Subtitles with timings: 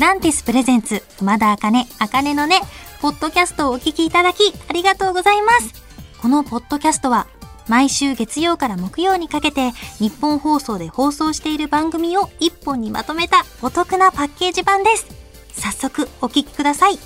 [0.00, 2.62] ランティスプレゼンツ、熊田茜、茜のね、
[3.02, 5.74] ポッドキャストをお聞きいただき、ありがとうございます。
[6.22, 7.26] このポッドキャストは、
[7.68, 15.06] 毎週月曜から木曜にかけて、日本放送で放送している番組を一本にまとめたお得なパッケージ版です。
[15.52, 16.98] 早速、お聞きください。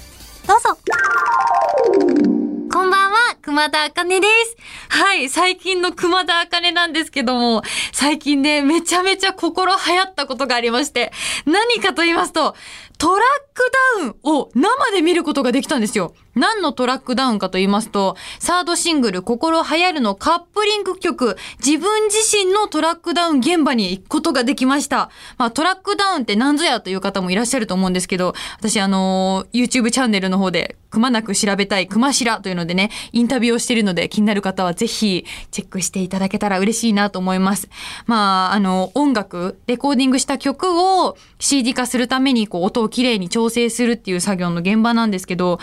[0.47, 2.44] どうぞ。
[2.73, 4.57] こんばんは、熊田茜です。
[4.89, 11.13] はい、最近の熊田茜なんですけども、最近ね、めちゃめちゃ心流行ったことがありまして、
[11.47, 12.55] 何かと言いますと、
[12.99, 16.15] トラックダウンを生で見ることができたんですよ。
[16.35, 25.11] 何のトラックダウンかと言いますと、サードシングル、心流行るのカップリング曲、自分自身のトラックダウン現場に行くことができました。
[25.39, 37.69] まあ、トラックダウンって何ぞやという方もいらっしゃると思うんですけど、私あのー、YouTube チャンネルの方で、くまなく調べたい、くましらというのでね、インタビューをしているので、気になる方はぜひ、チェックしていただけたら嬉しいなと思います。
[38.07, 45.59] まあ、あの、音楽、レコーディングした曲を CD 化するために、こう、音をきれいに調整するっていう作業の現場なんですけど、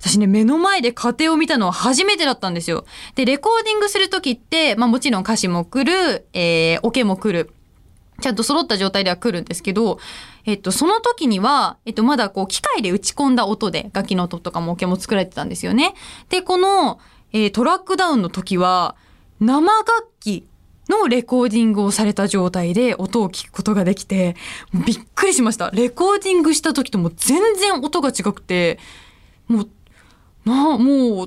[0.00, 2.84] 私ね、目の前で家庭を見たのは初めてだったんですよ。
[3.14, 7.52] で、レコーディングするときって、まあもちろん歌詞も来る、えー、オケも来る。
[8.20, 9.98] ちゃんと揃った状態では来るんですけど、
[10.46, 15.94] えっと、その時には、えっと、まだこう、機械で打ち込んだ音で、楽器の音とかもオケも作られてたんですよね。
[16.30, 16.98] で、この、
[17.32, 18.96] えー、トラックダウンの時は、
[19.40, 20.46] 生楽器
[20.88, 24.36] のレコーディングをされた状態で音を聞くことができて、
[24.72, 25.70] びっくりしました。
[25.72, 28.78] レコーディングした時とも全然音が違くて、
[29.48, 29.68] もう
[30.46, 31.26] な、もう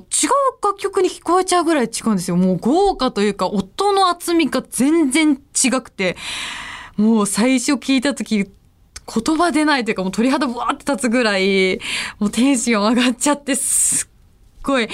[0.64, 2.36] 楽曲に聞こえちゃうぐらい違うんですよ。
[2.36, 6.16] もう豪華というか、音の厚みが全然違くて、
[6.96, 8.46] もう最初聞いた時、
[9.12, 11.80] 言葉出ないというか、もう鳥肌ブワーって立つぐらい、
[12.18, 14.08] もうテンション上がっちゃって、すっ
[14.62, 14.88] ごい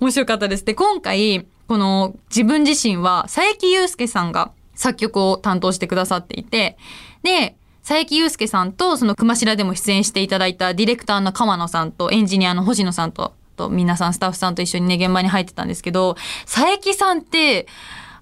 [0.00, 0.64] 面白かったです。
[0.64, 6.78] で、今回、この自分自身は、佐伯祐介さんが作曲を担当してくださっていて、
[7.22, 7.56] で、
[7.86, 17.66] 佐伯祐介さんと、その熊白でも出演していただいたディレクターの川野さんと、エンジニアの星野さんと、と皆さんスタッフさんと一緒にね、現場に入ってたんですけど、佐伯さんって、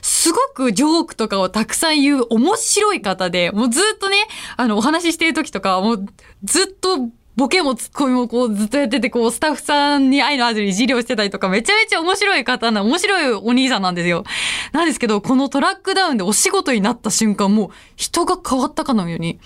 [0.02, 4.16] すごくジョークとかをたくさん言う面白い方で、もうずっとね、
[4.56, 6.06] あの、お話ししてる時とか、もう
[6.44, 14.24] ずっとボケもツッコミもこうずっとやってて、こうスタッフさんに愛のあるいじりをしてたりとか、めちゃめちゃ面白い方な、面白いお兄さんなんですよ。
[14.72, 19.38] なんですけど、このトラックダウンでお仕事になった瞬間、もう人が変わったかのように、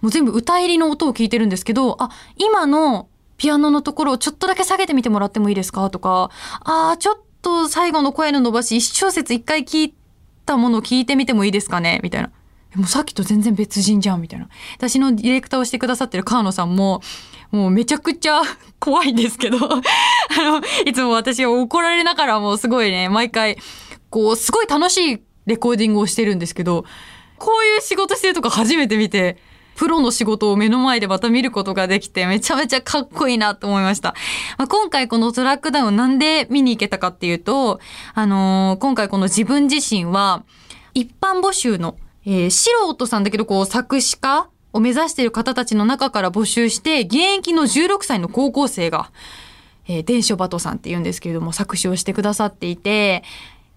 [0.00, 3.08] もう全部歌入りの音を聞いてるんですけど、あ、今の
[3.38, 5.88] ピアノのところをちょっとだけ下げてみてもらってもいいですか？
[5.88, 6.30] とか、
[6.64, 9.94] ああ、ちょっと最後の声の伸ばし、一小節一回聞い
[10.44, 12.00] たものを聞いてみてもいいですかね？
[12.02, 12.30] みたいな。
[12.74, 14.48] もうさっきと全然別人じゃんみたいな。
[14.76, 17.00] 私のディレクターをしてくださってる川野さんも、
[17.50, 18.42] もうめちゃくちゃ
[18.78, 19.80] 怖いんですけど あ
[20.36, 23.56] の、いつも私は怒られながらもすごいね、毎回、
[24.10, 26.84] こう、すごい楽しいレコーディングをしてるんですけど、
[27.38, 29.38] こういう仕事してるとか初めて見て、
[29.78, 34.16] プロの仕事を目の前でまた見ることができて、めちゃめちゃかっこいいなと思いました。
[34.58, 37.78] まあ、今回このトラックダウンなんで見に行けたかっていうと、
[38.12, 40.42] あのー、今回この自分自身は、
[40.94, 41.96] 一般募集の、
[42.26, 49.12] えー、素人さんだけどこう作詞家を目指している方たちの中から募集して、現役の16歳の高校生が、
[49.86, 53.22] えー、伝書バトさんって言うんですけれども、作詞をしてくださっていて、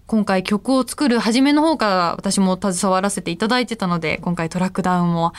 [0.08, 5.32] 今回曲を作る初めの方から私も携わらせていただいてたので、今回トラックダウンも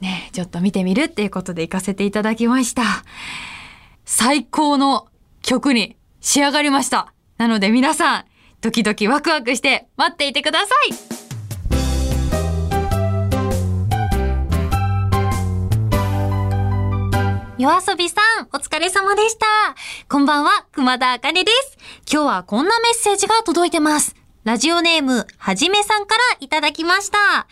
[0.00, 2.82] ね、ちょっと見てみるっていうことで行かせていただきました。
[4.04, 5.08] 最高の
[5.42, 7.12] 曲に仕上がりました。
[7.36, 8.24] なので皆さん、
[8.60, 11.18] ドキドキワクワクして待っていてください
[17.58, 19.46] 夜遊びさん、お疲れ様でした。
[20.08, 21.76] こんばんは、熊田あかねです。
[22.10, 24.14] 今日はこんなメッセージが届いてます。
[24.44, 27.48] ラジオネーム、はじめさんからいただきました。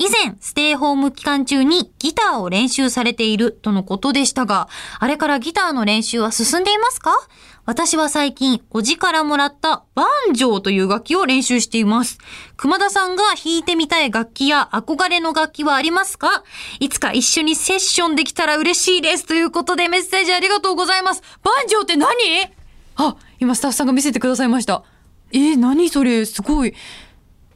[0.00, 4.66] 以前、ステイホーム期間中にギターを練習されているとのことでしたが、
[4.98, 7.12] あれからギターの練習は進んでいますか？
[7.66, 12.16] 私は最近、おじからもらったバンジョーという楽器を練習しています。
[12.56, 16.44] 熊田さんが弾いてみたい楽器や憧れの楽器はありますか？
[16.80, 19.26] いつか一緒にセッションできたら嬉しいです。
[19.26, 21.22] ということでメッセージありがとうございます。
[21.44, 22.08] バンジョーって何？
[22.96, 24.82] あ、今スタッフさんが見せてくださいました。
[25.32, 26.24] えー、何それ？
[26.24, 26.74] すごい。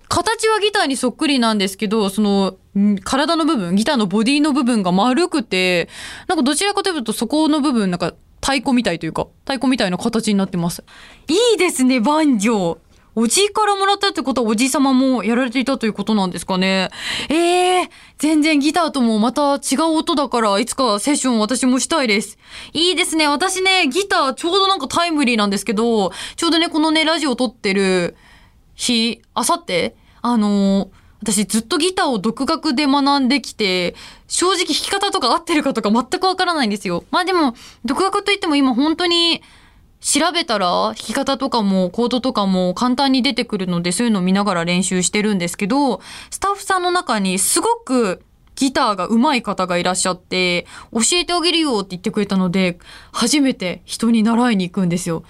[0.09, 2.57] 形はギターにそっくりなんですけど、その、
[3.05, 5.89] 体の部分、ギターのボディの部分が丸くて、
[6.29, 10.85] なんかどちらかというとそこの部分、なんか太鼓みたいというか、太鼓みたいな形になってます。
[11.29, 12.79] いいですね、バンジョー。
[13.17, 16.91] おじいからもらったってことはおじい様もやられていたということなんですかね。
[17.29, 22.39] ええー、全然ギターともまた違う音だから、いつかセッション私もしたいです。
[22.73, 23.29] いいですね。
[23.29, 28.17] 私ね、ギターちょうどなんかタイムリーなんですけど、ちょうどね、このね、ラジオ撮ってる
[28.75, 30.89] 日、あさってあのー、
[31.23, 33.95] 私ずっとギターを独学で学んできて、
[34.29, 37.05] 正直弾き方とか合ってるかとか全くわからないんですよ。
[37.11, 37.55] まあでも、
[37.85, 39.43] 独学といっても今本当に
[40.01, 48.23] 調べたら弾き方とかもコードとかも簡単に出てくるのでそういうのを見ながら練習してるんですけど、スタッフさんの中にすごく
[48.55, 52.79] ギターが上手い方がいらっしゃって、教えてあげるよって言ってくれたので、
[53.13, 55.25] 初めて人に習いに行くんですよ。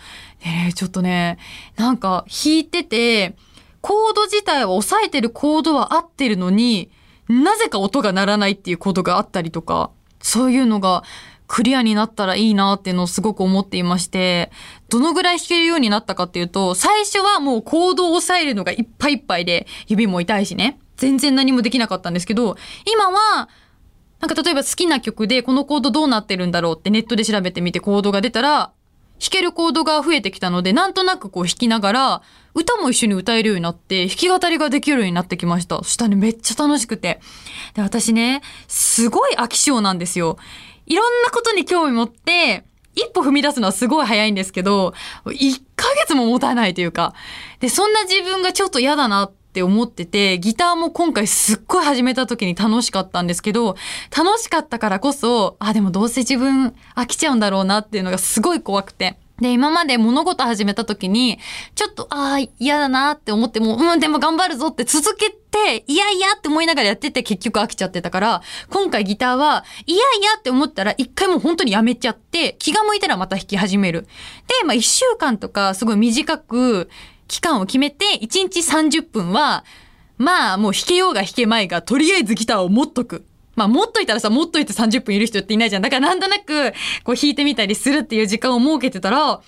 [0.45, 1.39] でね、ちょっとね、
[1.77, 3.35] なんか弾いてて、
[3.81, 6.91] コード自体は押さえてるコードは合ってるのに、
[7.29, 11.03] なぜか音が鳴らないっていうコードがあったりとか、そういうのが
[11.47, 14.51] クリアになったらいいなっていうのをすごく思っていまして、
[14.91, 20.79] どのぐらい弾けるようになったかっていうと、最初はもうコードを押さえるのがいっぱいいっぱいで、指も痛いしね。
[20.97, 22.57] 全然何もできなかったんですけど、
[22.91, 23.49] 今は、
[24.21, 28.73] なんか例えば好きな曲でこのコードどうなってるんだろうってネットで調べてみてコードが出たら、
[29.25, 32.23] 弾けるコードが増えてきたので、なんとなくこう弾きながら、
[32.53, 35.79] 歌も一緒に歌えるようになって、弾き語りができるようになってきました。
[35.79, 37.21] そしたらね、めっちゃ楽しくて。
[37.73, 40.37] で、私ね、すごい飽き性なんですよ。
[40.85, 44.93] いろんなことに興味持って、一歩踏み出すのはすごい早いんですけど、
[45.25, 47.15] 1ヶ月も持たないというか。
[47.61, 53.77] で、そんな自分がちょっと嫌だなって思ってて、ギターも今回すっごい始めた時に楽しかったんですけど、
[54.11, 59.17] 楽しかったからこそ、あ、でもどうせ自分飽きちゃうんだろうなっていうのがすごい怖くて。
[59.41, 61.39] で、今まで物事始めた時に、
[61.77, 74.03] ちょっと、ああ、嫌だなって思っても、うん、でも頑張るぞって続けて、いやいやって思いながらやってて結局飽きちゃってたから、今回ギターは、いやいやって思ったら一回もう本当にやめちゃって、気が向いたらまた弾き始める。
[74.03, 76.91] で、まあ一週間とかすごい短く、
[77.35, 79.65] 期間を決めて、1日30分は、
[80.19, 83.27] まあもう弾けようが弾けまいが、とりあえずギターを持っとく。
[83.57, 85.83] まあ、持っといたらさ、持っといて30分いる人っていないじゃん。
[85.83, 86.73] だからなんとなく、
[87.05, 89.41] こう弾いてみたりするっていう時間を設けてたら、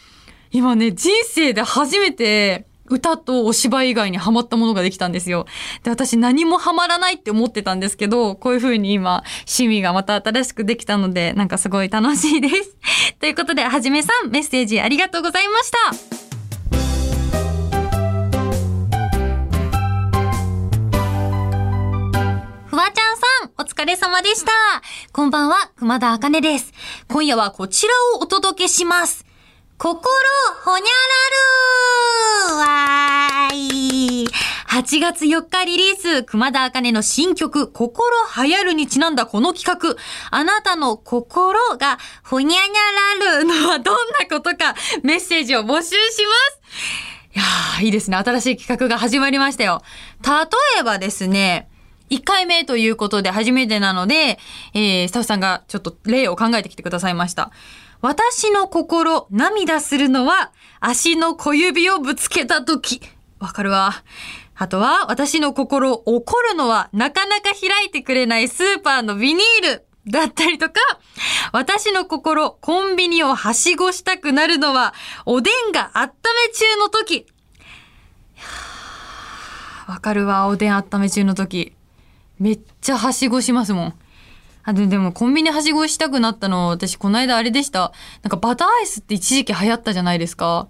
[0.51, 5.47] 今ね、人生で初めて、歌とお芝居以外にハマったものができたんですよ。
[5.83, 12.77] で、私何もハマらないって思ってたんですけど、こういう風に今、趣味がまた新しくできたので、なんかすごい楽しいです。
[13.21, 16.26] ということで、はじめさん、メッセージありがとうございました。
[23.87, 24.51] れ様でした。
[25.13, 26.73] こんばんは、熊田茜です。
[27.09, 29.25] 今夜はこちらをお届けします。
[29.79, 30.11] 心
[30.65, 30.87] ほにゃ
[32.51, 34.29] らるわーい。
[34.69, 38.11] 8月4日リリース、熊田茜の新曲、心
[38.45, 39.97] 流行るにちなんだこの企画。
[40.31, 44.75] あなたの心がほにゃにゃらるのはどんなことか、
[45.05, 46.17] メッセージを募集します。
[47.35, 48.17] いやー、いいですね。
[48.17, 49.83] 新しい企画が始まりましたよ。
[50.25, 51.69] 例えばですね、
[52.11, 54.39] 1回目ということで初めてなので、
[54.75, 57.51] えー、スタッフさんがちょっと例を考えてきてくださいました。
[58.01, 63.01] 私の心、涙するのは、足の小指をぶつけた時。
[63.39, 64.05] わかるわ。
[64.55, 69.87] あとは、私の心、怒るのは、なかなか開いてくれないスーパーのビニール。
[70.09, 70.75] だったりとか、
[71.53, 74.95] 私の心、コンビニをはしごしたくなるのは、
[75.25, 76.11] おでんが温
[76.49, 77.27] め中の時。
[79.89, 81.76] わかるわ、おでん温め中の時。
[82.39, 83.95] めっちゃはしごしますもん。
[84.65, 87.93] あででもコンビニはしごしたくなったの私この間あれでした。
[88.23, 90.69] なんかバターアイスって一時期流行ったじゃないですか。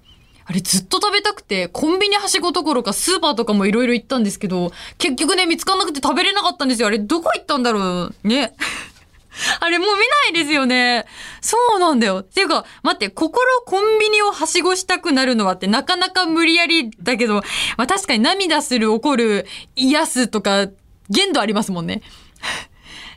[0.49, 6.89] あれずっと食べたくて、コンビニはしごどころかスーパーとかもいろいろ行ったんですけど、結局ね、見つかんなくて食べれなかったんですよ。
[6.89, 8.55] あれどこ行ったんだろうね。
[9.61, 9.95] あれもう見
[10.33, 11.07] ないですよね。
[11.41, 12.19] そうなんだよ。
[12.19, 17.43] っていうか、待って、心コンビニをはしごしたくなるのはってなかなか無理やりだけど、
[17.77, 20.69] まあ確かに涙する、怒る、癒すとか、
[21.11, 22.03] 限度ありますもんね。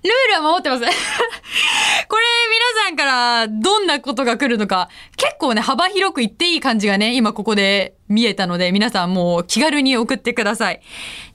[0.04, 10.82] ルールは守ってます これ皆さんからどんなことが来るのか結構ね幅広く言っていい感じがね今ここで見えたので皆さんもう気軽に送ってください。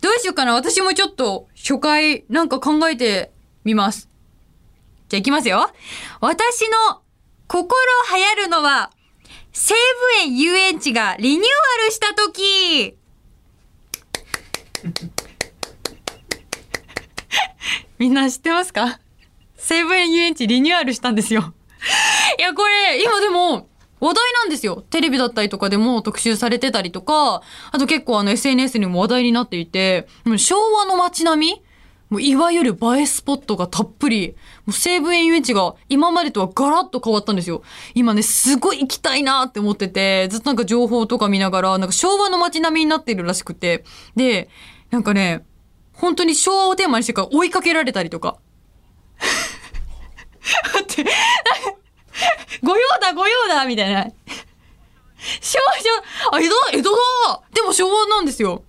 [0.00, 3.30] どうしようかな私もちょっと初回なんか考えて
[3.64, 4.08] みます。
[5.08, 5.70] じゃあ行きますよ。
[6.20, 7.02] 私の
[7.46, 7.68] 心
[8.16, 8.90] 流行るのは
[9.52, 12.96] 西武園遊園地がリニューアルした時
[17.98, 18.98] みんな知ってますか？
[19.56, 21.54] 西武園遊園地リニューアルしたんですよ。
[22.38, 23.68] いや、これ、今でも、
[24.00, 24.84] 話題なんですよ。
[24.90, 31.62] テレビだったりとかでも特集されてたりとか、あと結構あの SNS にも話題になっていて、昭和の街並み
[32.10, 34.34] もういわゆる映えスポットがたっぷり。
[34.66, 37.62] もう西武園遊園地が今までとはガラッと変わったんですよ。
[37.94, 43.84] 今ね、すごい行きたいなって思ってて、ずっとなんか情報とか見ながら、なんか昭和の街並みになってるらしくて。
[44.16, 44.50] で、
[44.90, 45.44] なんかね、
[45.94, 48.36] 本当に昭和をテーマにしてから追いかけられたりとか。
[50.74, 51.10] 待って、
[52.62, 54.10] 御用だ御用だみたいな。
[55.40, 55.58] 昭
[56.30, 56.96] 和、あ、江戸、江戸だ
[57.54, 58.62] でも昭和なんですよ。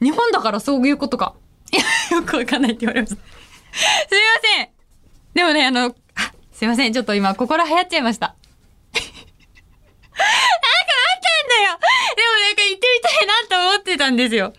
[0.00, 1.34] 日本だからそういうことか。
[2.10, 3.16] よくわかんないって言われました。
[3.16, 3.22] す
[4.10, 4.68] みません。
[5.34, 5.94] でもね、あの、
[6.52, 6.92] すいません。
[6.92, 8.26] ちょっと今、心流行っちゃいました。
[8.26, 8.40] なんか
[10.14, 10.24] あ
[11.18, 11.78] ったんだよ
[12.16, 14.52] でもなんか行ってみたいなと思ってたんですよ。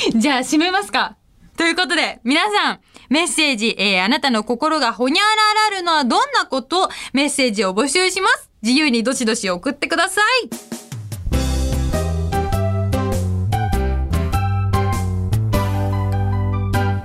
[0.16, 1.16] じゃあ、締めますか。
[1.56, 2.80] ということで、皆さん、
[3.10, 8.50] メッセージ、えー、あなたの心がほにゃららるのはどんなことメッセージを募集します。
[8.62, 10.48] 自由にどしどし送ってください。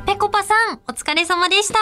[0.05, 1.79] ぺこぱさん、お疲れ様でした。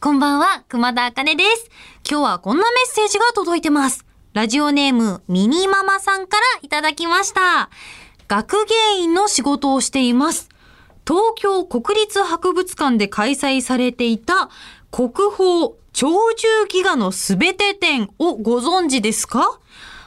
[0.00, 1.70] こんばんは、熊田あかねです。
[2.08, 4.04] 今日はこんなメッセージが届いてます。
[4.32, 7.70] ラジオネーム、ミニママさんからいただきました。
[8.28, 10.50] 学芸員の仕事をしています。
[11.06, 14.50] 東京国立博物館で開催されていた
[14.90, 19.58] 国宝鳥獣戯画のすべて展をご存知ですか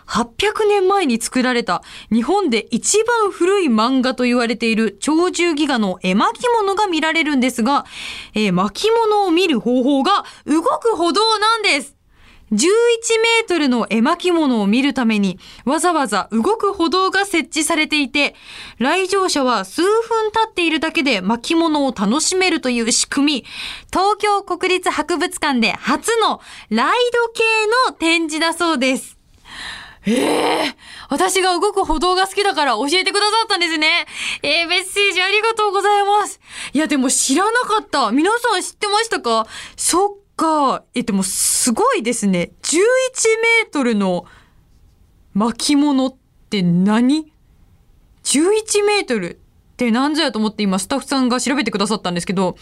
[0.06, 7.86] ?800 年前に作られた日本で一番古い漫画と言われている鳥獣戯画の絵巻物が見られるんですが、
[8.36, 12.01] えー巻物を見る方法が動く歩道なんです。
[12.52, 18.36] 11メートルの絵巻物を見るためにわざわざ動く歩道が設置されていて、
[18.78, 23.46] 来場者は数分経っているだけで巻物を楽しめるという仕組み、
[23.92, 27.44] 東京国立博物館で初のライド系
[27.90, 29.18] の展示だそうです。
[30.04, 30.76] ええ
[31.10, 34.08] 私が動く歩道が好きだから教えてくださったんですね。
[34.42, 36.40] えー、メッセージありがとうございます。
[36.74, 38.12] いや、でも知らなかった。
[38.12, 39.46] 皆さん知ってましたか？
[39.78, 40.84] そっか。
[40.96, 42.52] え、でもすごいですね。
[42.64, 44.26] 11メートルの
[45.36, 46.16] 巻物っ
[46.50, 47.32] て何
[48.24, 52.58] ?11 メートルって何ぞやと思って今スタッフさんが調べてくださったんですけど、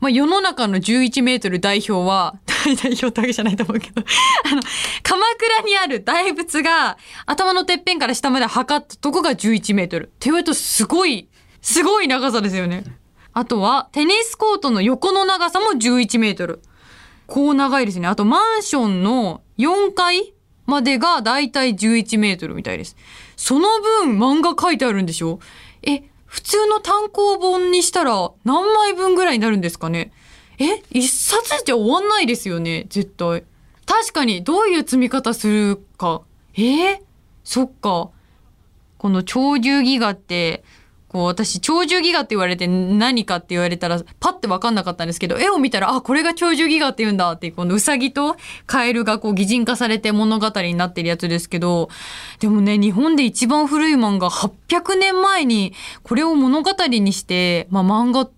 [0.00, 4.02] まあ、世の中の11メートル代表は、代表ってわけじゃないと思うけど、
[4.50, 4.62] あの、
[5.02, 10.04] 鎌倉にある大仏が頭のてっぺんから下まで測ったとこが11メートル。
[10.04, 11.28] って言われるとすごい、
[11.60, 12.84] すごい長さですよね。
[13.34, 16.62] あとは、テニスコートの横の長さも11メートル。
[17.26, 18.08] こう長いですね。
[18.08, 20.34] あと、マンションの4階
[20.66, 22.96] までがだいたい11メートルみたいです。
[23.36, 23.68] その
[24.02, 25.40] 分漫画書いてあるんでしょ？
[25.82, 30.12] え、普通の単行本にしたら何枚分ぐらいになるんですかね？
[30.58, 32.86] え、一冊じゃ終わんないですよね？
[32.88, 33.44] 絶対。
[33.84, 36.22] 確かに、どういう積み方するか。
[36.54, 36.98] えー
[37.44, 38.10] そっか。
[38.98, 40.62] この鳥獣戯画って、
[41.12, 51.90] こう私、鳥獣戯画って言われて何かって言われたら、パッてわかんなかったんですけど、絵を見たら、あ、これが鳥獣戯画って言うんだって、このウサギとカエルがこう擬人化されて物語になってるやつですけど、
[52.40, 58.30] でもね、日本で一番古い漫画800年前に、これを物語にして、まあ漫画、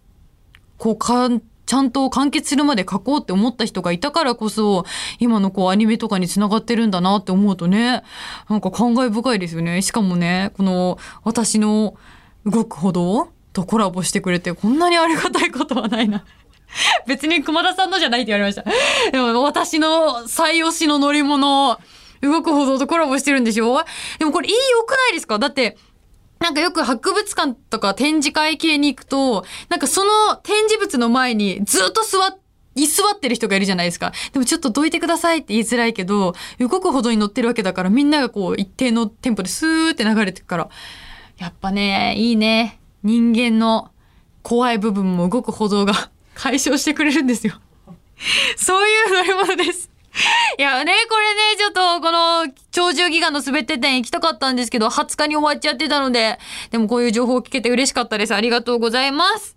[0.76, 4.84] こうかん、ちゃんと完結するまで書こうって思った人がいたからこそ、
[5.20, 8.02] 今のこうアニメとかに繋がってるんだなって思うとね、
[8.50, 9.80] なんか感慨深いですよね。
[9.80, 11.94] しかもね、この私の
[12.46, 16.24] 動く歩道とコラボしてくれて、こんなにありがたいことはないな。
[17.06, 18.64] 別に熊田さんのじゃないって言われました。
[19.10, 21.78] でも私の最推しの乗り物を、
[22.20, 23.84] 動く歩道とコラボしてるんでしょ？
[24.18, 25.38] でもこれいい良くないですか？
[25.38, 25.76] だって、
[26.40, 32.38] なんかよく博物館とか展示会系に行くと、なんかその展示物の前にずっと座っ
[32.76, 34.12] 居座ってる人がいるじゃないですか。
[34.32, 40.68] でもちょっとどいてくださいって言いづらいけど、動くほどに乗ってるわけだからみんながこう一定のテンポでスーって流れてくから。
[41.38, 42.80] やっぱね、いいね。
[43.02, 43.90] 人間の
[44.42, 47.54] 怖い部分も動く歩道が 解消してくれるんですよ。
[48.56, 49.90] そういう乗り物です。
[50.58, 56.38] いやね、これね、ちょっとこの鳥獣ギガの滑って展行きたかったんですけど、20日に終わっちゃってたので、
[56.70, 58.34] でもこういう情報を聞けて嬉しかったです。
[58.34, 59.56] ありがとうございます。